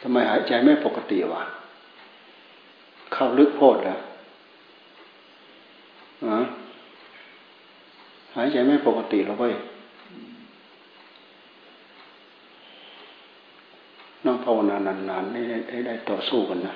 [0.00, 1.42] ทำไมหายใจไม่ปกติวะ
[3.12, 4.00] เข้าลึกโพดแล้ว
[8.36, 9.54] หายใจไม่ปกติแล้วเว้ย
[14.24, 16.74] นั่งภาวนานานๆให้ได้ได้ต่อสู้กันนะ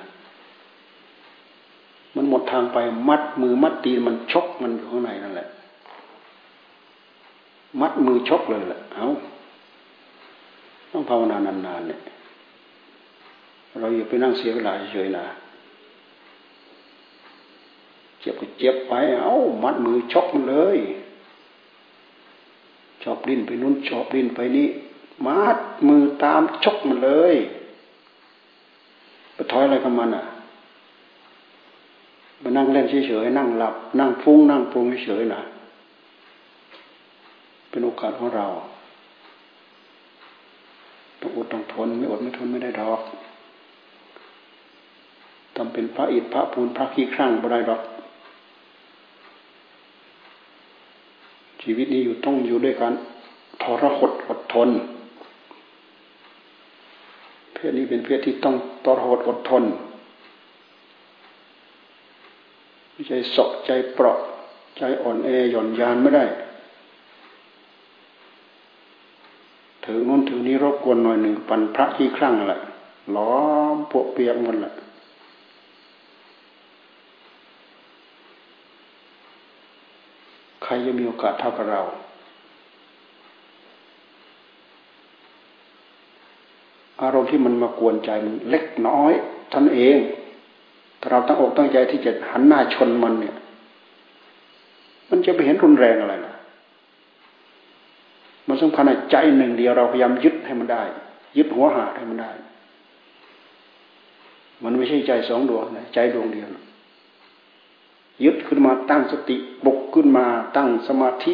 [2.15, 2.77] มันหมดทางไป
[3.09, 5.47] มัดมือมัดตีนมันชกมันอยู่ข้างในนั่นแหละ
[7.81, 9.07] มัดมือชกเลยแหละเอ้า
[10.91, 11.99] ต้องภาวนานานๆเนี่ย
[13.79, 15.25] เราอย่าไปนั่งเสียเวลาเฉยๆนะ
[18.19, 20.77] เจ็บก็เจ็บไป เอามัดมือชกมันเลย
[23.03, 24.67] ชอบดิ้นไปนู้นชอบดิ้นไปนี่
[25.25, 25.57] มัด
[25.87, 27.35] มือตามชกมันเลย
[29.33, 30.25] ไปถอยอะไรกับมันอะ
[32.41, 35.41] มานั่งเล่นเฉยๆนั่งหลับ นั่งฟุ้งนั่งปรุงเฉยๆนะ
[37.69, 38.47] เป็นโอกาสของเรา
[41.19, 43.01] ต้องอดต้องทนไม่อดไม่ทนไม่ได้ดอก
[45.63, 47.81] ทำเป็นพระอิฐพระปูนพระขี้ครั่งบ่ได้ดอก
[51.61, 52.93] ชีวิตนี้อยู่ต้องอยู่ด้วยกัน
[53.61, 54.69] ทรหดอดทน
[57.53, 59.63] เพศนี้เป็นเพศที่ต้องทรหดอดทน
[63.07, 64.17] ใจสกใจเปราะ
[64.77, 66.25] ใจอ่อนแอหย่อนยานไม่ได้
[69.83, 72.59] ถือนู้นถือนี้รบกวนหน่อยหนึ่งปันพระขี้ครั่งแหละ
[73.15, 73.35] ล้อ
[73.73, 74.73] มพวกเปียกหมดแหละ
[80.60, 81.81] ใค รจะมีโอกาสเท่ากับเรา
[87.01, 89.11] อารมณ์ที่มันมากวนใจมันเล็กน้อย
[89.51, 89.97] ท่านเอง
[90.99, 93.35] ถ้าเราตั้งอกตั้งใจที่จะหันหน้าชนมันเนี่ย
[95.09, 96.33] มันจะไปเห็นรุนแรงอะไรล่ะ
[98.47, 100.83] มันสำคัญใจหนึ่งเดียวเราพยายามยึดให้มันได้
[101.37, 102.31] ยึดหัวหาให้มันได้
[104.63, 106.47] มันไม่ใช่ใจสองดวงนะใจดวงเดียว
[108.23, 111.33] ยึดขึ้นมาตั้งสติบกขึ้นมาตั้งสมาธิ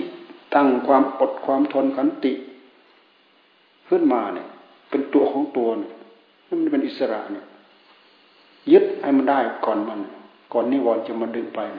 [0.56, 2.34] ตั้งความอดความทนขันติ
[3.90, 4.48] ขึ้นมาเนี่ย
[4.90, 5.92] เป็นตัวของตัวเนี่ย
[6.48, 7.46] มันเป็นอิสระเนี่ย
[8.72, 10.00] ยึดให้มันได้ก่อนมัน
[10.54, 11.78] ก่อนนิวรณ์จะมาดึงไปเ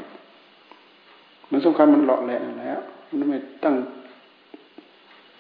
[1.50, 2.80] มันสำคัญมันหลอแหละแล้ว
[3.19, 3.76] มันไม่ตั้ง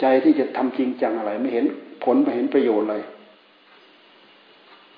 [0.00, 1.64] ใจที่จะทำจริงจังอะไร ไม่เห็น
[2.04, 3.02] ผลไม่เห็นประโยชน์เลย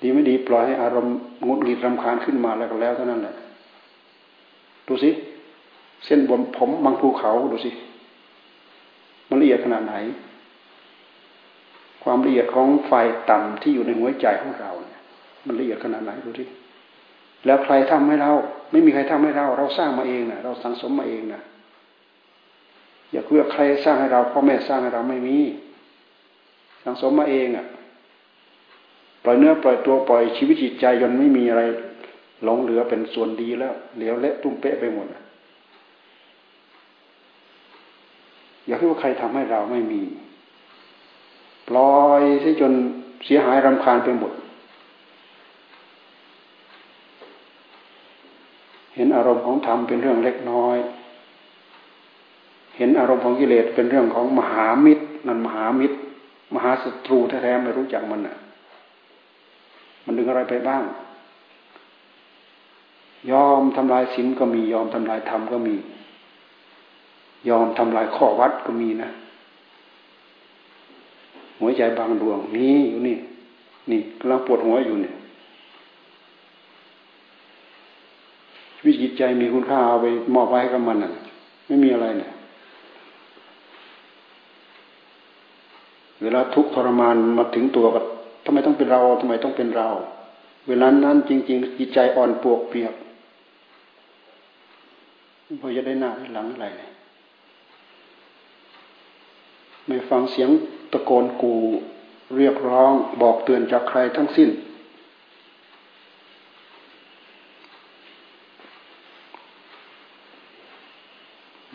[0.01, 1.15] ดีไม่ดีปล่อยให้อารมณ์
[1.47, 3.35] งุดหงิดรำคาญขึ้นมาแล้วก็แล้วเท่านั้นแหละ
[4.87, 5.09] ดูสิ
[6.05, 7.71] เส้นบนผมบางภูเขาดูสิ
[9.29, 9.95] มันละเอียดขนาดไหน
[12.03, 12.93] ความละเอียดของไฟ
[13.29, 15.01] ต่ำที่อยู่ในหัวใจของเราเนี่ย
[15.45, 16.45] มันละเอียดขนาดไหนดูสิ
[17.45, 18.31] แล้วใครทำให้เรา
[18.71, 21.41] ไม่มีใครทำให้เรา เราสร้างมาเองนะเราสังสมมาเองนะ
[23.11, 25.37] อย่าเพื่อใครสร้างให้เราพ่อแม่สร้างให้เราไม่มี
[26.83, 27.65] สังสมมาเองอะ
[29.23, 31.63] ปล่อยเนื้อปล่อยตัวปล่อยชีวิตจิตใจจนไม่มีอะไร
[32.43, 35.07] หลงเหลือเป็นส่วนดีแล้วเหลวเละตุ้มเป๊ะไปหมด
[38.65, 40.01] อย่าคิดว่าใครทำให้เราไม่มี
[41.67, 42.73] ปล่อยซะจน
[43.25, 44.31] เสียหายรำคาญไปหมด
[48.95, 50.77] เห็นอารมณ์ของธรรมเป็นเรื่องเล็กน้อย
[52.77, 55.97] เห็นอารมณ์ของกิเลสเป็นเรื่องของมหามิตร นั่นมหามิตร
[56.55, 58.37] มหาศัตรูแท้ๆไม่รู้จักมันอะ
[60.05, 60.83] มันดึงอะไรไปบ้าง
[63.31, 65.75] ยอมทำลายศีลก็มียอมทำลายธรรมก็มี
[67.49, 69.09] ยอมทำลายข้อวัดก็มีนะ
[71.59, 73.17] หัวใจบางดวงนี่อยู่นี่
[73.91, 75.15] นี่กำลังปวดหัวอยู่เนี่ย
[78.85, 80.05] วิจิตใจมีคุณค่าเอาไป
[80.35, 81.11] มอบไว้กับมันน่ะ
[81.67, 82.31] ไม่มีอะไรเนี่ย
[86.21, 87.99] เวลาทุกทรมานมาถึงตัวก็
[88.45, 89.87] ทำไมต้องเป็นเราทำไมต้องเป็นเรา
[90.67, 92.93] เวลานั้นจริง ๆ จิตใจอ่อนปวกเปียก
[95.59, 96.67] พอจะได้หน้าได้หลังอะไร
[99.87, 100.49] ไม่ฟังเสียง
[100.91, 101.53] ตะโกนกู
[102.37, 102.91] เรียกร้อง
[103.21, 104.49] บอกเตือนจากใครทั้งสิ้น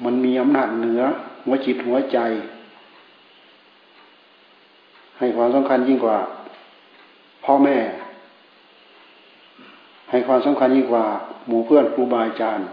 [0.05, 1.03] มันมีอำนาจเหนือ
[1.45, 2.19] หัวจิตหัวใจ
[5.19, 6.19] ให้ความสำคัญยิ่งกว่า
[7.45, 7.77] พ่อแม่
[10.11, 11.05] ให้ความสำคัญยิ่งกว่า
[11.47, 12.67] หมู่เพื่อนครูบาอาจารย์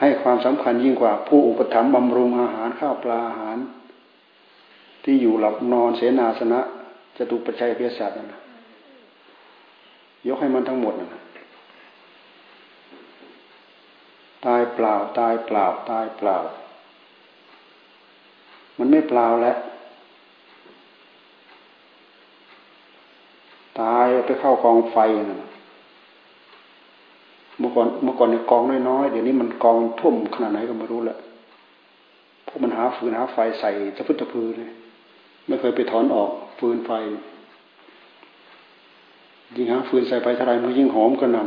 [0.00, 3.58] ให้ความสำคัญยิ่งกว่า ผู้อุปถัมภ์บำรุงอาหารข้าวปลาอาหาร
[5.04, 6.60] ที่อยู่หลับนอนเสนาสนะ
[7.16, 8.40] จะถูกปัจจัยเพียสัตว์นะ
[10.26, 11.22] ยกให้มันทั้งหมดนะ
[14.46, 16.36] ตายเปล่า ตายเปล่า ตายเปล่า
[18.78, 19.56] มันไม่เปล่าแล้ว
[23.80, 24.96] ตายไปเข้ากองไฟ
[25.30, 25.49] นะ
[27.80, 31.18] ก่อนเมื่อก่อนเนี่ยกองน้อยๆเดี๋ยวนี้มันกองท่วมขนาดไหนก็ไม่รู้แหละ
[32.46, 34.70] พวกมันหาฟืนหาไฟใส่ตะพื้นตะพือเลย
[35.46, 36.90] ไม่เคยไปถอนออกฟืนไฟ
[39.56, 41.38] ยิ่งหาฟืนใส่ไปเท่าไรมันยิ่งหอมกระน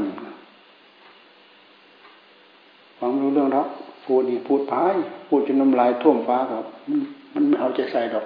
[2.46, 3.66] ำฟังไม่รู้เรื่องแล้ว
[4.04, 4.96] พูดนี่พูดพาย
[5.28, 7.00] พูดจนน้ำลายท่วมฟ้าครับ มัน
[7.34, 8.26] มันไม่เอาใจใส่ดอก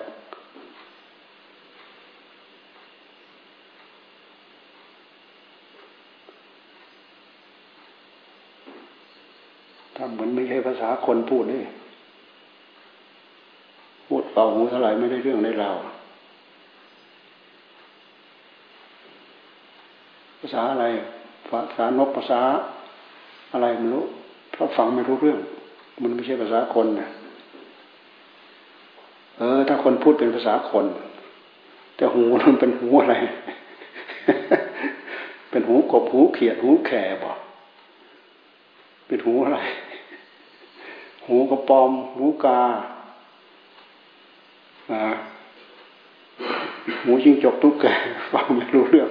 [9.98, 11.64] ทำเห มือนไม่ใช่ภาษาคนพูดเลย
[14.08, 15.72] พูดเป่าหูเท่าไหร่ไม่ได้เรื่องได้รา
[20.40, 20.86] ภาษาอะไร
[21.48, 22.42] ภาษานกภาษา
[23.54, 24.06] อะไรไม่รู้
[24.52, 25.40] เพราะฟังไม่รู้เรื่อง
[26.02, 27.10] มันไม่ใช่ภาษาคนนะ
[29.38, 30.86] เออ ถ้าคนพูดเป็นภาษาคน
[31.96, 33.16] แต่หูมันเป็นหูอะไร
[35.50, 37.38] เป็นหูกบหูเขียดหูแข่บอก
[39.08, 39.60] เป็นหูอะไร
[41.28, 42.60] หูกระปอม หูกา
[47.04, 47.94] หูจิงจกทุกแก่
[48.32, 49.10] ฟังไม่รู้เรื่อง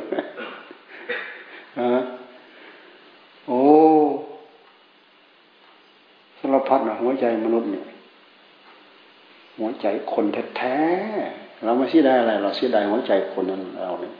[1.79, 2.03] อะ
[3.47, 3.61] โอ้
[6.39, 7.87] สารพัดนะหัวใจมนุษย์เนี่ย
[9.59, 10.25] หัวใจคน
[10.57, 14.15] แท้ๆเราไม่เสียดายอะไร เราเสียดายหัวใจคนนั้นเราเนี่ย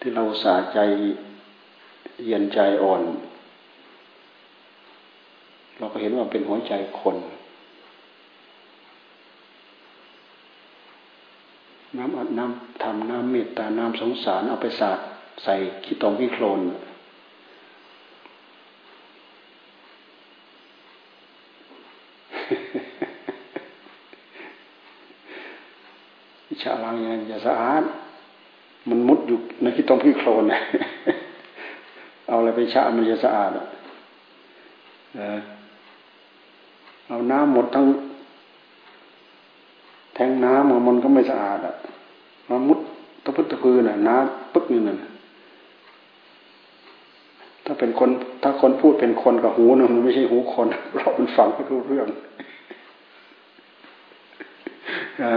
[0.00, 0.78] ที่เราสาใจ
[2.26, 3.02] เย็นใจอ่อน
[5.78, 7.16] เราก็เห็นว่าเป็นหัวใจคน
[11.98, 14.98] น้ำอัดน้ำทำน้ำเมตตา น้ำสงสาร เอาไปสาด
[15.44, 16.60] ใส่ขี้ตมขี้โคลน
[26.48, 27.82] วิชาล้างยังจะสะอาด
[28.88, 30.44] มันมุดอยู่ในขี้ตมขี้โคลน
[32.26, 33.66] เอาอะไรไปชะมันจะสะอาดอะ
[37.08, 37.84] เอาน้ำหมดทั้ง
[40.14, 41.74] แทงน้ำมันก็ไม่สะอาดอะ
[42.48, 42.78] มามุด
[43.24, 44.96] ตะพุตะพือน่ะ น้ำปึ๊กนี่น่ะ
[47.64, 48.10] ถ้าเป็นคน
[48.42, 52.08] ถ้าคนพูดเป็นคนกับหูนะมันไม่ใช่หูคนเรามันฟังไม่รู้เรื่อง
[55.22, 55.34] นะ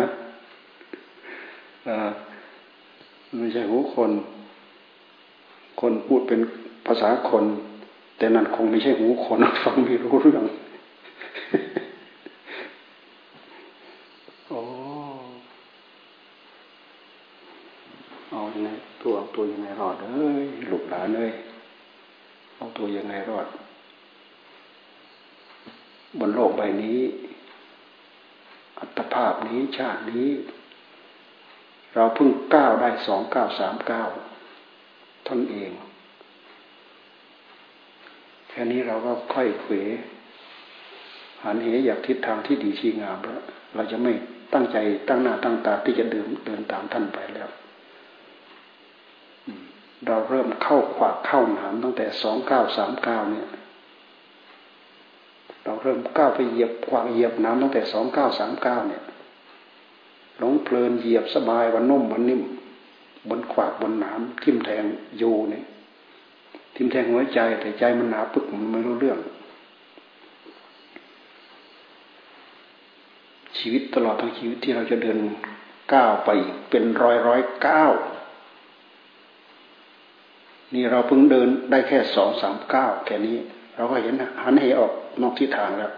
[3.39, 4.12] ไม่ใช่หูคน
[5.81, 6.39] คนพูดเป็น
[6.88, 7.44] ภาษาคน
[8.18, 10.45] แต่นั่นคงไม่ใช่หูคนฟังไม่รู้เรื่อง
[19.36, 21.34] ตัวยังไงรอดเอ้ยหลุดหลานเอ้ย
[22.56, 23.48] เอาตัวยังไงรอด
[26.19, 27.00] บนโลกใบนี้
[28.80, 30.30] อัตภาพนี้ชาตินี้
[31.96, 34.10] เราเพิ่งก้าวได้สองก้าวสามก้าว
[35.28, 35.72] ท่านเอง
[38.50, 39.74] แค่นี้เราก็ค่อยเขว
[41.44, 43.42] หันเหอยากทิศทางที่ดีชีงามแล้ว
[43.75, 44.13] เราจะไม่
[44.54, 47.50] ตั้งใจตั้งหน้าตั้งตาที่จะเดินเดินตามท่านไปแล้ว
[50.09, 53.47] เราเริ่มเข้าขวากเข้าหนามตั้งแต่สองเก้าสามเก้าเนี่ย
[55.63, 59.03] เราเริ่มก้าวไปเหยียบขวากเหยียบน้ำตั้งแต่สองเก้าสามเก้าเนี่ย
[60.38, 62.41] หลงเพลินเหยียบสบายวันนุ่มวันนิ่ม
[63.29, 64.84] บนขวากบนน้ำทิ่มแทง
[65.17, 65.65] อยู่เนี่ย
[66.75, 69.19] ทิ่มแทงหัวใจแต่ใจมันหนาปึกมันไม่รู้เรื่อง
[73.57, 75.17] ชีวิตตลอดทั้งชีวิตที่เราจะเดิน
[75.93, 76.29] ก้าวไป
[76.69, 77.91] เป็นร้อยร้อยก้าว
[80.73, 83.38] นี่เราเพิ่งเดินได้แค่สองสามเก้าแค่นี้
[83.75, 85.91] เราก็เห็นหันเหออกนอกทิศทางแล้ว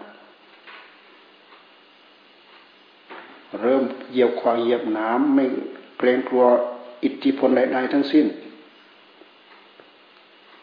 [3.62, 5.46] เริ่มเหยียบควาเหยียบน้ำไม่
[5.98, 6.46] เกรงกลัว
[7.04, 8.26] อิทธิพลใดๆทั้งสิ้น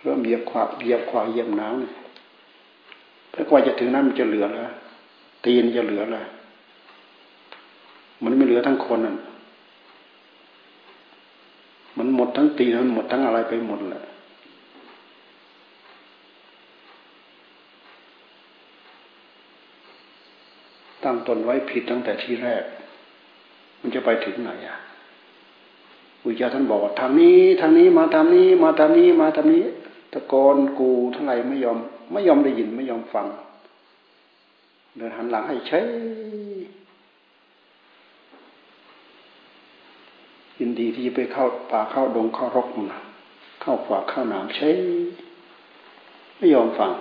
[0.02, 4.70] เริ่มเหยียบควาเหยียบควาเหยียบน้ำถ้ากว่าจะถึงนั้นมันจะเหลือแล้ว
[5.44, 6.26] ตีนจะเหลือแล้ว
[8.24, 9.16] มันไม่เหลือทั้งคนนั่น
[11.98, 14.04] มันหม ดทั้งตีมันหมดทั้งอะไรไปหมดแหละ
[21.04, 22.64] ตั้งตนไว้ผิดตั้งแต่ที่แรก
[23.80, 24.78] มันจะไปถึงไหนอะ
[26.25, 29.64] อุจจาท่านบอกว่าทางนี้ทางนี้มาทางนี้ มาทางนี้มาทางนี้
[30.12, 31.78] ตะกอนกูทั้งหลายไม่ยอม
[32.12, 33.26] ไม่ยอมได้ยินไม่ยอมฟัง
[34.97, 35.78] เดินหันหลังให้ใช้
[36.27, 36.27] ยิ
[40.68, 43.00] นดีที่จะไปเข้าป่าเข้าดงเข้ารกนะ
[43.60, 44.68] เข้าขวากเข้าหนามใช้
[46.37, 46.92] ไม่ยอมฟัง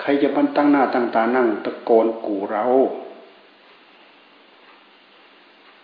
[0.00, 2.64] ใครจะมันตั้งหน้าตั้งตานั่ง ตะโกนกูเรา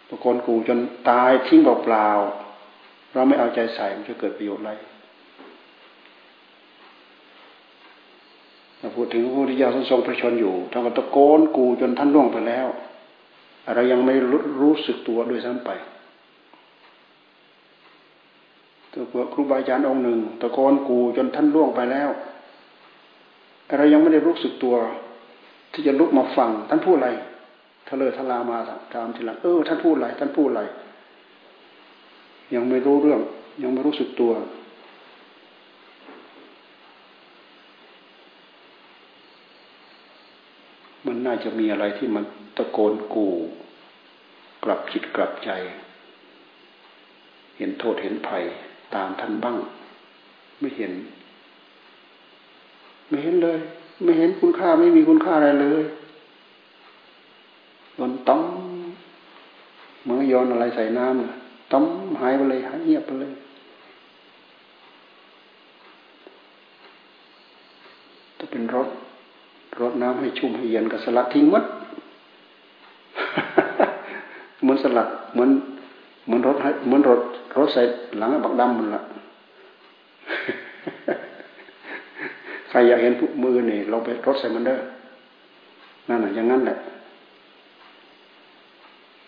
[0.09, 0.79] ตะโกนกูจน
[1.09, 2.09] ตายทิ้งเปล่า
[3.13, 4.73] เราไม่เอาใจใส่มันจะเกิดประโยชน์อะไร
[8.97, 12.69] พูดถึงพระพุทธเจ้าทรงประชนอยู่ท่านก็ตะโกนกูจนท่านล่วงไปแล้ว
[13.75, 14.15] เรายังไม่
[14.61, 15.71] รู้สึกตัวด้วยซ้ำไป
[18.95, 22.11] ตัวครูบาอาจารย์องค์หนึ่งตะโกนกูจนท่านล่วงไปแล้ว
[23.79, 24.77] เรายังไม่ได้รู้สึกตัว
[25.73, 27.09] ที่จะลุกมาฟังท่านพูดอะไร
[27.89, 28.59] ทะเลทลามา
[28.95, 30.63] ตามทีหลังเออท่านพูดอะไรท่านพูดอะไร
[32.55, 33.21] ยังไม่รู้เรื่อง
[33.63, 34.33] ยังไม่รู้สึกตัว
[41.07, 42.25] มันน่าจะมีอะไรที่มัน
[42.57, 43.29] ตะโกนกู
[44.65, 45.51] กลับจิตกลับใจ
[47.57, 48.45] เห็นโทษเห็นภัย
[48.95, 49.57] ตามท่านบ้าง
[50.61, 50.93] ไม่เห็น
[53.09, 53.59] ไม่เห็นเลย
[54.03, 55.85] ไม่เห็นคุณค่าไม่มีคุณค่าอะไรเลย
[57.97, 58.41] โดนต้อง
[60.05, 61.85] เมื่อโยนอะไรใส่น้ำต้ม
[62.21, 63.33] หายไปเลยหายเงียบไปเลย
[68.39, 68.89] ถ้าเป็นรถ
[69.81, 71.65] รถน้ำให้ชุ่มให้เย็นก็สลัดทิ้งมัด
[74.61, 75.51] เหมือนสลัดเหมือน
[76.25, 77.21] เหมือนรถให้เหมือนรถ
[77.59, 77.83] รถใส่
[78.19, 79.03] หลังบักดำมันละ
[82.69, 83.13] ใครอยากเห็น
[83.43, 84.79] มือนี่เราไปรถใส่มันเด้อ
[86.09, 86.77] นั่นแหละอย่างนั้นแหละ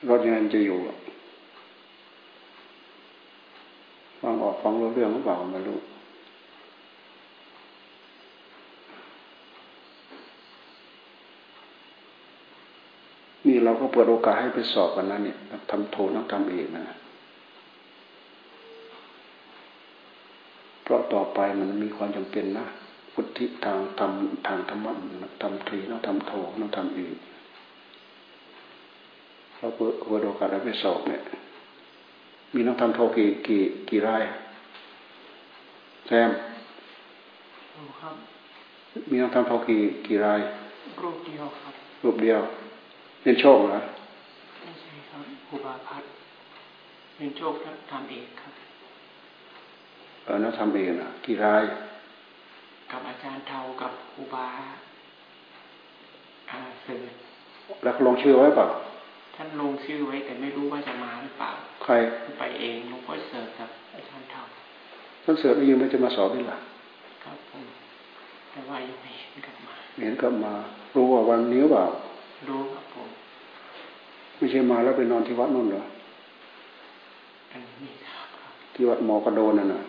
[0.09, 0.79] รถยังไงจะอยู่
[4.21, 5.79] ฟังออกฟังรู้เรื่องหรือเปล่าไม่รู้
[13.67, 15.39] เราก็เปิดโอกาสให้ไปสอบกันนะเนี่ย
[15.71, 16.97] ทำโทนักทำเองนะ
[20.83, 22.67] เพราะต่อไปมันมีความจำเป็นนะ
[23.13, 24.93] พุทธิทางทำทางธรรมะ
[25.43, 27.13] ทำตรีนักทำโทนักทำเอง
[29.57, 31.23] เราเปิดเปิดโอกาสให้ไปสอบเนี่ย
[32.55, 34.23] มีนักทำโทกี่กี่กี่ราย
[36.07, 36.31] แซม
[39.11, 40.41] มีนักทำโทกี่กี่ราย
[41.03, 42.41] รูปเดียวครับรูปเดียว
[43.27, 43.81] เรียนโชคเหรอ
[44.63, 46.03] ไม่ใช่ครับครูบาพัฒ
[47.17, 47.55] เรียนโชค
[47.91, 48.53] ทำเองครับ
[50.25, 51.63] เออนักทำเองนะกี่ราย
[52.91, 54.49] กับอาจารย์เทากับครูบา
[56.51, 57.01] อาเสด
[57.83, 58.67] แล้วลงชื่อไว้เปล่า
[59.37, 61.51] ท่านลงชื่อไว้ แต่ไม่รู้ว่าจะมาหรือเปล่า
[61.85, 61.93] ใคร
[62.39, 64.43] ไปเองหลวงพ่อเสิร์ฟครับอาจารย์เทา
[65.25, 66.59] ท่านเสิร์ฟไม่ยังไม่จะมาสอบนี่หรอ
[67.25, 67.65] ครับผม
[68.51, 70.55] แต่ว่ายังไม่เห็นกลับมาเห็นกลับมา
[70.95, 71.87] รู้ว่าวันนี้เปล่า
[72.49, 72.86] รู้ครับผม
[74.37, 75.83] ไม่ใช่มาแล้วไปนอนที่วัดนู่นเหรอ
[78.75, 79.81] ที่วัดหมอกระโดนน่ะนะ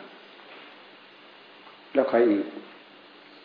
[1.94, 2.46] แล้วใครอีก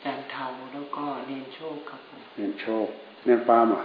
[0.00, 2.86] แจนเทาแล้วก็เนียนโชคครับผมเนียนโชค
[3.24, 3.82] เนียนปามอะ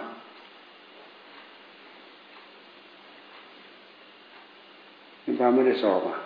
[5.21, 6.17] เนียนปามไม่ได้สอบอะ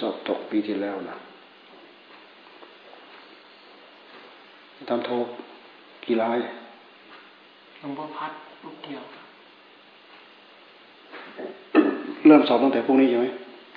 [0.00, 1.16] สอบตกปีที่แล้วนะ
[4.88, 5.10] ทำโท
[6.06, 6.38] กี่ราย
[7.78, 8.32] หลวงพ่อพัด
[8.62, 9.02] ลูกเดียว
[12.26, 13.26] เริ่มสอบตั้งแต่พรุ่งนี้ใช่ไหม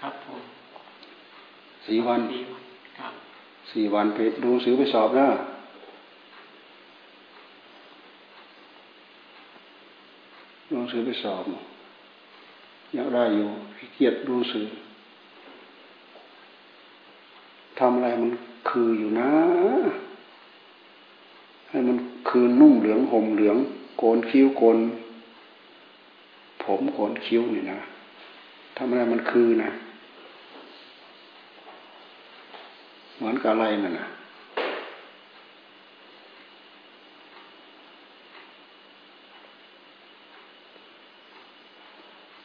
[0.01, 0.41] ครับผม
[1.88, 2.63] สี่วันสี่วัน
[3.00, 3.13] ครับ
[3.72, 5.27] สี่วันไปดูหนังสือไปสอบนะ
[10.67, 11.43] ดูหนังสือไปสอบ
[12.96, 13.48] อยากได้อยู่
[13.93, 14.65] เกียดดูหนังสือ
[17.79, 18.31] ทำอะไรมัน
[18.69, 19.29] คืออยู่นะ
[21.77, 23.57] ให้มันคือนุ่งเหลืองห่มเหลือง
[23.98, 24.77] โกนคิ้วโกน
[26.63, 27.79] ผมโกนคิ้วนี่นะ
[28.77, 29.69] ทำอะไรมันคือนะ
[33.17, 34.07] เหมือนกับอะไรนั่นนะ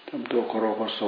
[0.09, 1.01] ทำตัวครโคโส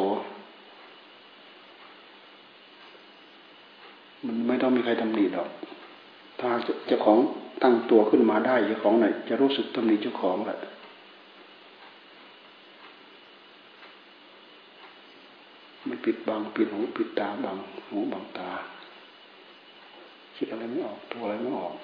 [4.26, 5.48] มันไม่ต้องมีใครทำดีหรอก
[6.40, 6.48] ถ้า
[6.88, 7.18] เจ้าของ
[7.62, 10.58] ตั้งตัวขึ้นมาได้เจ้าของไหนจะรู้สึกตำหนิเจ้าของแหละ
[15.88, 17.56] มันปิดบังปิดหูปิดตาบัง
[17.88, 18.50] หูบังตา
[20.36, 21.74] คิดอะไรไม่ออกตัวอะไรไม่ออก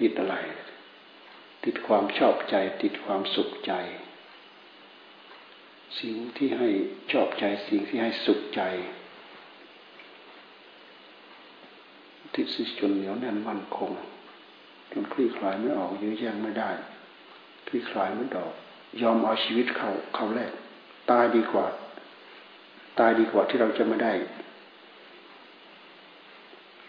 [0.00, 0.34] ติดอะไร
[1.64, 3.72] ติดความชอบใจ ติดความสุขใจ
[6.00, 6.68] สิ่งที่ให้
[7.12, 8.62] ชอบใจสิ่งที่ให้สุขใจ
[12.34, 13.90] ติดสิจนเหนียวแน่นมั่นคง
[14.92, 16.70] จนคลี่คลายไม่ออกยื้อแย่งไม่ได้
[17.68, 18.52] คลี่คลายไม่ดอก
[19.02, 20.52] ยอมเอาชีวิตเขาเขาแรก
[21.10, 21.66] ตายดีกว่า
[22.98, 24.12] ตายดีกว่าที่เราจะไม่ได้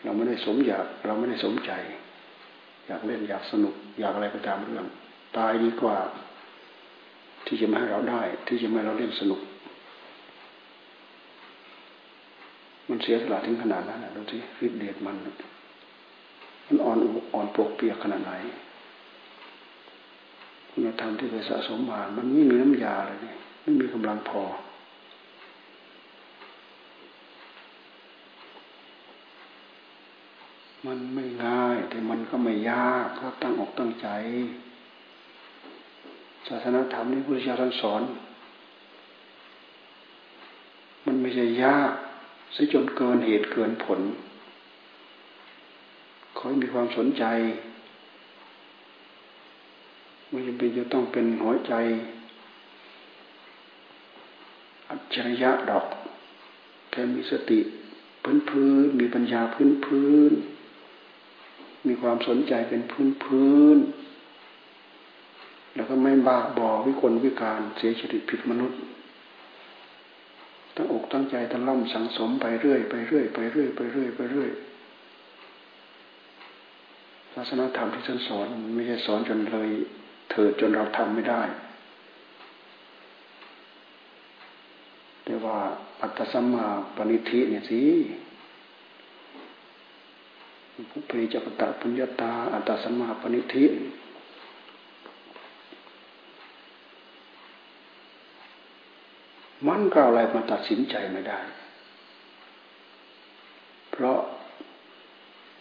[0.04, 1.72] เราไม่ได้สมอยาก เราไม่ได้สมใจ
[2.88, 4.86] อยากเล่นอยากสนุก อยากอะไรก็ตามเรื่อง
[5.38, 5.98] ตายดีกว่า
[7.46, 9.40] ที่จะมาให้เราได้ ที่จะมาให้เราเล่นสนุก
[12.90, 15.16] มันเสียสละถึงขนาดนั้นนะดูสิฤทธิ์เดชมัน
[16.74, 17.00] มันอ่อน
[17.34, 18.34] อ่อนปกเปียกขนาดไหน
[20.72, 24.44] คุณธรรมที่ไปสะสมมา มันไม่มีน้ำยาเลยนี่ไม่มีกำลังพอ
[30.86, 34.08] มันไม่ง่าย แต่มันก็ไม่ยากถ้าตั้งอกตั้งใจ
[36.48, 38.01] ศาสนาธรรมนี่พุทธเจ้าท่านสอน
[41.06, 41.92] มันไม่ใช่ยาก
[42.56, 44.01] ซะจนเกินเหตุเกินผล
[46.44, 47.24] อให้มีความสนใจ
[50.30, 51.74] ไม่จำเป็นจะต้องเป็นหัวใจ
[54.90, 55.86] อัจฉริยะดอก
[56.92, 57.60] แค่มีสติ
[58.24, 60.32] พื้นพื้นมีปัญญาพื้นพื้น
[61.88, 63.78] มีความสนใจเป็นพื้นพื้น
[65.76, 68.80] แล้วก็ไม่บ้าบอวิกลวิการเสียชีวิตผิดมนุษย์
[70.76, 74.50] ตั้งอกตั้งใจตั้งล่ำสังสมไปเรื่อยไปเรื่อยไปเรื่อยไปเรื่อยไปเรื่อย
[77.34, 79.70] ศาสนาธรรมที่ท่านสอนไม่ใช่สอนจนเลย
[80.32, 81.42] เถิดจนเราทำไม่ได้
[85.24, 85.58] แต่ว่า
[86.02, 87.82] อัตตสัมมาปณิธิเนี่ยสิ
[90.92, 93.66] ผู้ปริจักตะปุญญาตา อัตตสัมมาปณิธิ
[99.68, 101.40] มันก็อะไรมาตัดสินใจไม่ได้
[103.92, 104.20] เพราะ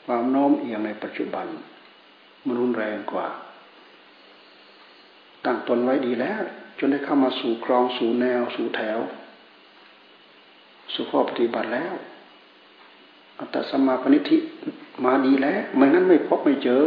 [0.04, 1.47] ความโน้มเอียงในปัจจุบัน
[2.44, 3.28] มันรุนแรงกว่า
[5.44, 6.42] ตั้งตนไว้ดีแล้ว
[6.78, 8.99] จนได้เข้ามาสู่ครองสู่แนว สู่แถว
[10.94, 11.94] สู่ข้อปฏิบัติแล้ว
[13.38, 14.38] อัตสมาปณิธิ
[15.04, 16.85] มาดีแล้วไม่งั้นไม่พบไม่เจอ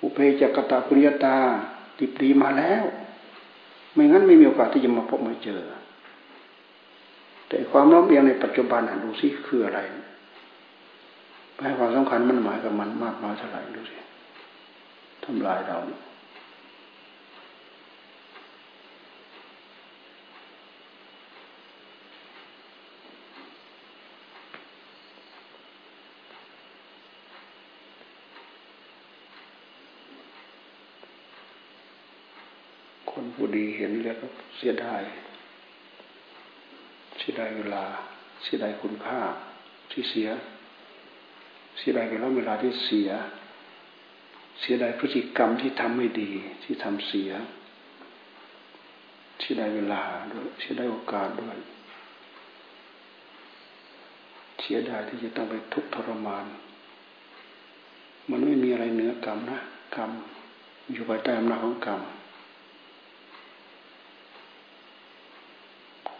[0.00, 1.36] อุเพจกตาปุริยตา
[1.98, 2.84] ติปดีมาแล้ว
[3.94, 5.62] ไม่งั้นไม่มีโอกาสที่จะมาพบมาเจอ
[7.48, 9.80] แต่ความน้อมเอียงในปัจจุบันดูสิคืออะไร
[11.62, 13.96] ให้ความสำคัญมันหมายกับมันมากน้อยเท่าไหร่ดูสิ
[15.24, 16.00] ทำลายเราเนี่ย
[33.40, 35.02] ผู้ดีเห็นแล้วก็เสียดาย
[37.18, 37.84] เสียดายเวลา
[38.42, 39.20] เสียดายคุณค่า
[39.90, 40.28] ที่เสีย
[41.78, 43.10] เสียดายเวลาเวลาที่เสีย
[44.60, 46.30] เสียดายพฤติกรรมที่ทำไม่ดี
[46.64, 47.30] ที่ทำเสีย
[49.40, 51.56] เสียดายเวลาด้วยเสียดายโอกาสด้วย
[54.60, 56.44] เสียดายที่จะต้องไปทุกข์ทรมาน
[58.30, 59.58] มันไม่มีอะไรเหนือกรรมนะ
[59.96, 60.10] กรรม
[60.92, 62.00] อยู่ภายใต้อำนาจของกรรม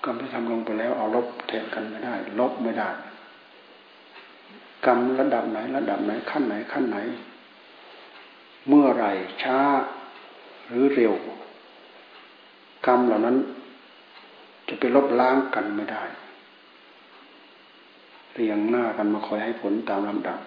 [0.04, 2.88] กรรมที่ทำลงไปแล้วเอาลบแทนกันไม่ได้ ลบไม่ได้
[4.86, 6.98] กรรมระดับไหน ระดับไหนขั้นไหนขั้นไหน
[8.68, 9.06] เมื่อไร
[9.42, 9.58] ช้า
[10.68, 11.14] หรือเร็ว
[12.86, 13.36] กรรมเหล่านั้น
[14.68, 16.02] จะไปลบล้างกันไม่ได้
[18.34, 20.38] เรียงหน้ากันมาคอยให้ผลตามลำดับ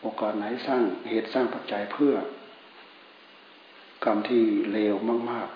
[0.00, 2.14] โอกาสไหนสร้างเหตุสร้างปัจจัยเพื่อ
[4.04, 4.94] กรรมที่เลว
[5.30, 5.48] มาก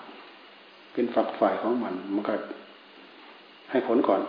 [0.43, 2.33] ๆ เป็นฝักฝ่ายของมันมันก็
[3.71, 4.21] ให้ผลก่อน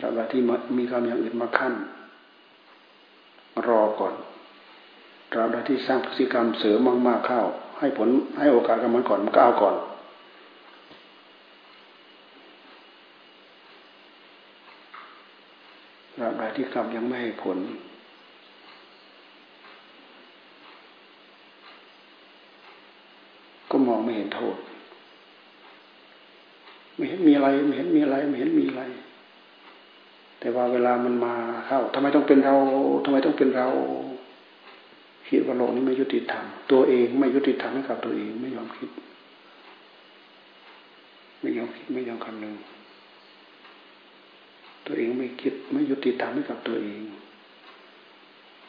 [0.00, 0.42] ตราบใดที่
[0.78, 1.74] มีกรรมอย่างอื่นมาขั้น
[3.68, 4.14] รอก่อน
[5.32, 7.42] ตราบใดที่สร้างพฤติกรรมเสริมมากๆเข้า
[7.78, 8.08] ให้ผล
[8.38, 9.76] ให้โอกาสกับมันก่อนมันก็เอาก่อน
[16.16, 17.58] ตราบใดที่กรรมยังไม่ให้ผล
[23.70, 24.56] ก็มองไม่เห็นโทษ
[26.96, 28.82] ไม่เห็นมีอะไร ไม่เห็นมีอะไร ไม่เห็นมีอะไร
[30.40, 31.34] แต่ว่าเวลามันมา
[31.66, 32.56] เข้าทำไมต้องเป็นเรา
[33.04, 33.68] ทำไมต้องเป็นเรา
[35.28, 38.90] คิดว่าโลกนี้ไม่ยุติธรรม ตัวเองไม่ยุติธรรมให้กับตัวเองไม่ยอมคิด
[41.40, 42.54] ไม่ยอมคิดไม่ยอมคำนึง
[44.86, 47.00] ตัวเองไม่คิดไม่ยุติธรรมให้กับตัวเอง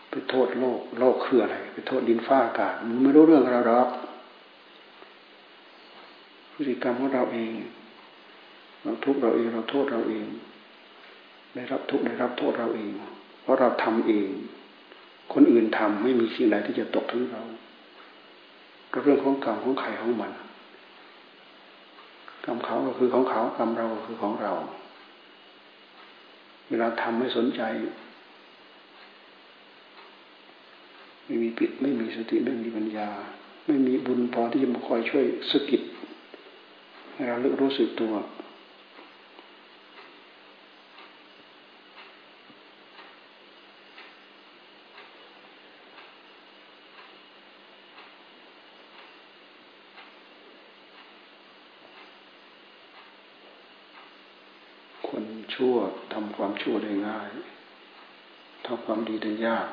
[0.09, 3.89] ไปโทษโลก โลกคืออะไร ไปโทษดินฟ้าอากาศมันไม่รู้เรื่องเราหรอก
[6.53, 7.51] พฤติกรรมของเราเอง
[8.83, 10.27] เราทุกเราเองเราโทษเราเอง
[11.55, 12.91] ได้รับทุกได้รับโทษเราเอง
[13.41, 14.27] เพราะเราทำเอง
[15.33, 17.43] คนอื่นทำไม่มีสิ่งใดที่จะตกถึงเรา
[18.91, 20.31] ก็เรื่องของกรรมของใครของมัน
[22.45, 24.53] กรรมเขาก็คือของเขากรรมเราก็คือของเรา
[26.69, 27.61] เวลาทำไม่สนใจ
[31.25, 33.09] ไม่มีปิดไม่มีสติไม่มีปัญญา
[33.65, 35.81] ไม่มีบุญพอที่จะมาคอยช่วยสกิด
[37.13, 38.13] ให้เราเลือกรู้สึกตัว
[56.13, 57.29] ทำความชั่วได้ง่าย
[58.65, 59.67] ทำความดีได้ยาก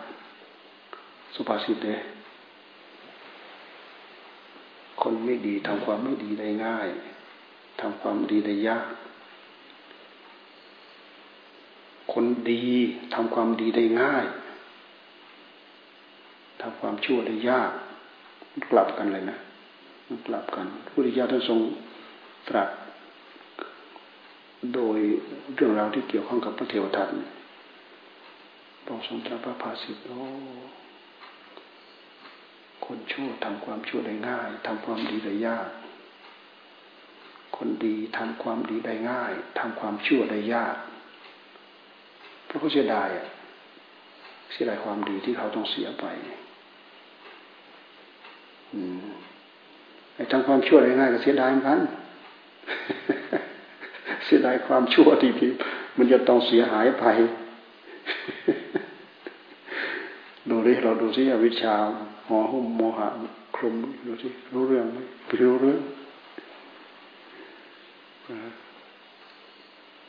[1.35, 1.89] สุภาษิตเด
[5.03, 6.89] คนไม่ดีทำความไม่ดีได้ง่าย
[7.81, 8.89] ทำความดีได้ยาก
[12.13, 12.65] คนดี
[13.15, 14.27] ทำความดีได้ง่าย
[16.61, 17.71] ทำความชั่วได้ยาก
[18.71, 19.37] กลับกันเลยนะ
[20.27, 21.61] กลับกันพุทธเจ้าท่านทรง
[22.49, 22.69] ตรัส
[24.75, 24.99] โดย
[25.55, 27.09] เรื่องราวที่เกี่ยวข้องกับพระเทวทัต
[28.87, 30.21] พระทรงตรพระภาสิตโอ้
[32.87, 35.69] คนชั่วทำความชั่วได้ง่ายทำความดีได้ยาก
[37.57, 40.77] คนดีทำความดีได้ง่ายทำความชั่วได้ยาก
[42.47, 43.09] เพราะเขาเสียดาย
[44.53, 46.05] เสียดายความดีที่เขาต้องเสียไป
[50.15, 51.81] ไอ้ทำความชั่วได้ง่ายก็เสียดายเหมือนกัน
[54.29, 55.51] เสียดายความชั่วที่ที่
[55.97, 57.05] มันจะต้องเสียหายไป
[60.49, 61.75] ดูดิเราดูสิอวิชชา
[62.29, 63.09] หอหุ้มโมหะ
[63.57, 63.75] คลุม
[64.07, 65.81] ดูสิรู้เรื่องไหมไม่รู้เรื่อง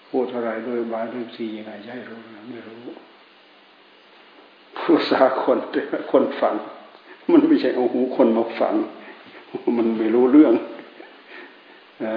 [0.10, 2.17] พูดอะไรโดยบายด้วยสียังไงใช่รู้
[2.51, 2.79] ไม่รู้
[4.77, 6.55] ภาษาคนแต่คนฟัง
[7.32, 8.73] มันไม่ใช่เอาหูคนมาฟัง
[9.77, 10.53] มันไม่รู้เรื่อง
[12.05, 12.15] นะ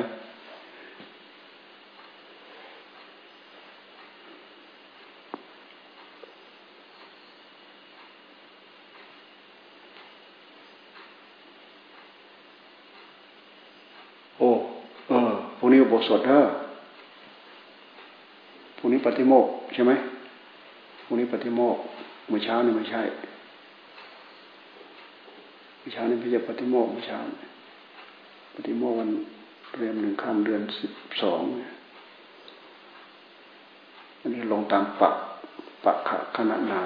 [16.08, 16.42] สดเด้อ
[18.76, 19.92] พรุ่งนี้ปฏิโมกใช่ไหม
[21.04, 21.76] พรุ่งนี้ปฏิโมก
[22.28, 23.02] เมื่อเช้านี่ไม่ใช่
[25.78, 27.18] เมื่อเช้านี่ไม่ใช่ปฏิโมกเมื่อเช้า
[28.54, 29.10] ปฏิโมกวัน
[29.76, 31.42] เรียมหนึ่งค่ำเดือนสิบสอง
[34.20, 35.14] อันนี้ลงตามปัก
[35.84, 36.82] ปักขะขณะนา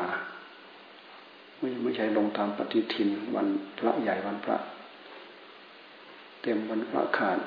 [1.59, 3.46] ไม่ไม่ใช่ลงตามปฏิทินวัน
[3.79, 4.57] พระใหญ่วันพระ
[6.42, 7.38] เต็มวันพระขาด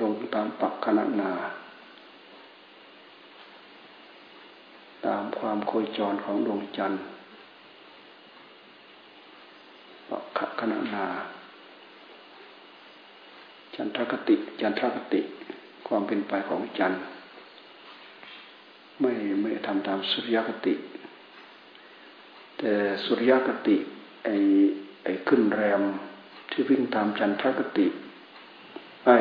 [0.00, 1.30] ลงตามปักขณะนา
[5.06, 7.00] ตามความโคจรของดวงจันทร์
[10.36, 11.06] ปักขณะนา
[13.74, 15.20] จันทรคติ จันทรคติ
[15.86, 17.00] ความเป็นไปของจันทร์
[19.00, 20.74] ไม่ไม่ทำตามสุริยคติ
[22.58, 22.72] แต่
[23.04, 23.76] สุริยคติ
[24.24, 24.28] ไอ
[25.04, 25.82] ไอขึ้นแรม
[26.50, 27.86] ที่วิ่งตามจันทรคติ
[29.04, 29.16] ไอ้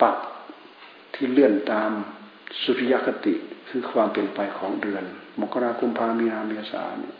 [0.00, 0.16] ปัก
[1.16, 1.90] ที่เลื่อนตาม
[2.62, 3.34] สุริยคติ
[3.68, 5.04] คือความเป็นไปของเดือน
[5.40, 7.16] มกราคมพามีนาเมษาเนี่ย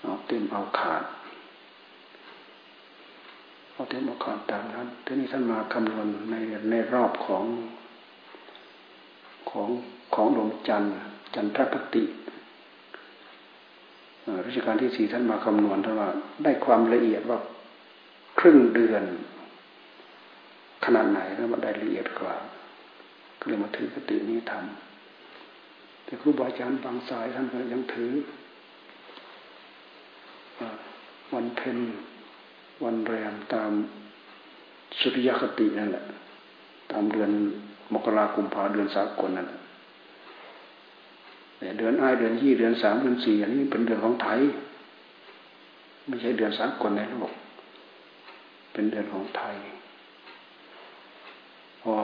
[0.00, 1.04] เอาเต็มเอาขาด
[3.72, 6.34] เอาเต็มเอาขาดตามนั้นทีนี้ท่านมาคำนวณใน
[6.70, 7.44] ในรอบของ
[9.50, 9.68] ของ
[10.14, 10.92] ของดวงจันทร์
[11.34, 12.04] จันทรคติ
[14.46, 16.10] รัชกาลที่สี่ท่านมาคำนวณท่านว่า
[16.44, 17.38] ได้ความละเอียดว่า
[18.38, 19.04] ครึ่งเดือน
[20.84, 22.34] ขนาดไหนแล้วมาได้ละเอียดกว่า
[23.38, 28.12] ก็เลยมาถือกตินี้ทำแต่ครูบาอาจารย์บางสายท่านก็ยังถือ
[31.34, 31.78] วันเพ็ญ
[32.84, 33.72] วันแรมตาม
[35.00, 36.04] สุริยคตินั่นแหละ
[36.92, 37.30] ตามเดือน
[37.94, 39.58] มกราคมพาเดือนสากลนั่นแหละ
[41.78, 44.40] เดือนอ้ายเดือนยี่เดือนสามเดือนสี่อันนี้เป็นเดือนของไทย
[46.06, 47.32] ไม่ใช่เดือนสากลในโลก
[48.72, 49.54] เป็นเดือนของไทย
[51.82, 51.94] พอ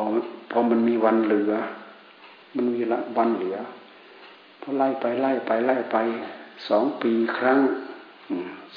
[0.50, 1.52] พอมันมีวันเหลือ
[2.56, 3.56] มันมีละวันเหลือ
[4.60, 5.96] พอไล่ไปไล่ไปไล่ไป
[6.68, 7.58] สองปีครั้ง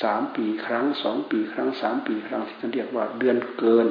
[0.03, 3.87] สามปีครั้งสองปีครั้งสามปีครั้งที่เขาเรียกว่าเดือนเกิน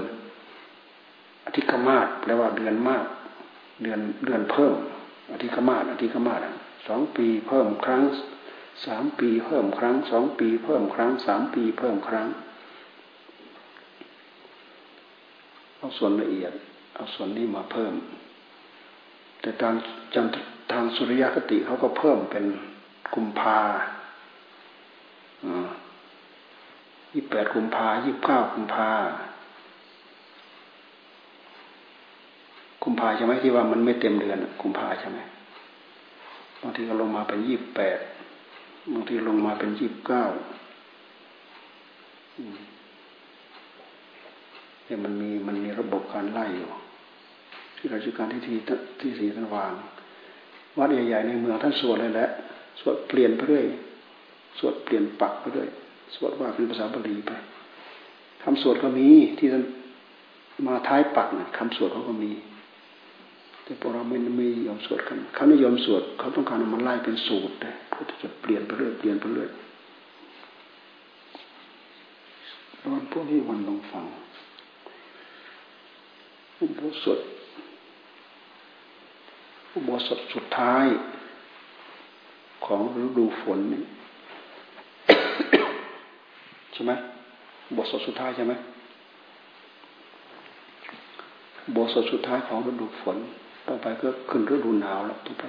[1.44, 3.06] อธิกมาศแปลว่าเดือนมาก
[3.82, 4.74] เดือนเดือนเพิ่ม
[5.32, 6.40] อธิกมาศอธิกมาศ
[6.88, 8.02] สองปีเพิ่มครั้ง
[8.86, 12.26] สามปีเพิ่มครั้งสองปีเพิ่มครั้งสามปีเพิ่มครั้ง
[15.76, 16.52] เอาส่วนละเอียด
[17.00, 17.94] เอาส่วนนี้มาเพิ่ม
[19.40, 19.74] แต่ทาง
[20.14, 20.26] จัน
[20.72, 22.44] ทางสุริยคติเขาก็เพิ่มเป็น
[23.14, 23.58] กุมภา
[27.12, 28.90] ยี่แปดกุมภายี่บเก้ากุมภา
[32.82, 35.18] กุมภาใช่ไหมที่ว่ามันไม่เต็มเดือนกุมภาใช่ไหม
[36.60, 37.98] บางทีก็ลงมาเป็นยี่บแปด
[38.92, 40.24] บางทีลงมาเป็นยี่บเก้า
[44.84, 46.70] เนี่ยมันมีมันมีระบบการไล่อยู่
[47.80, 48.56] ที่ราชการที่ที่
[49.00, 49.72] ที่สีท่านวาง
[50.78, 52.28] วัดใหญ่ๆในเมืองท่านสวดเลยแหละ
[52.80, 53.66] สวดเปลี่ยนไปเรื่อย
[54.58, 55.68] สวดเปลี่ยนปักไปเรื่อย
[56.14, 57.32] สวดว่าเป็นภาษาบาลีไป
[58.42, 59.64] คำสวดก็มีที่ท่าน
[60.66, 62.30] มาท้ายปักนะคำสวดเขาก็มี
[63.64, 69.50] แต่พวกเราไม่ไม่ยอมสวดกันเขาไม่ยอมสวดเขาต้องการมันไล่เป็นสูตรเลยเพื่อจะเปลี่ยนไปเรื่อยเปลี่ยนไปเรื่อย
[72.92, 74.04] วันพวกนี้วันลงฟัง
[76.58, 77.18] อุโบสถ
[79.74, 80.87] อุโบสถสุดท้าย
[82.66, 83.83] ของฤดูฝนนี่
[86.72, 86.92] ใช่ไหม
[87.76, 88.52] บทสดสุดท้ายใช่ไหม
[91.76, 93.16] บทสดสุดท้ายของฤดูฝน
[93.68, 95.44] ต่อไปก็ขึ้นฤดูหนาวแล้วต่อไป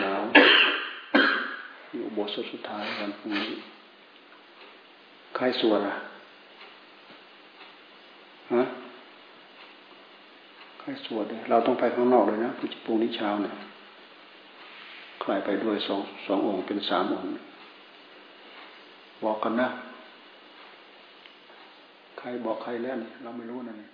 [0.00, 0.22] หนาว
[1.92, 3.56] นี่บทสดสุดท้ายวันพรุ่งนี้
[5.36, 5.94] ใครสวดอะ
[8.54, 8.62] ฮะ
[10.86, 13.54] ให้สวดเลยเราต้องไปข้างนอกเลยนะพรุ่งนี้เช้าเนี่ย
[15.20, 17.30] ใครไปด้วยสองสององค์เป็นสามองค์
[19.24, 19.68] บอกกันนะ
[22.18, 23.90] ใครบอกใครแล้วนี่เราไม่รู้นะเนี่ย